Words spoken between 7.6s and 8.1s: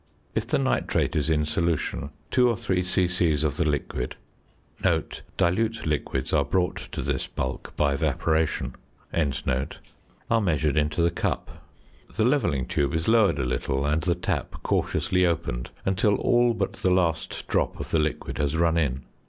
by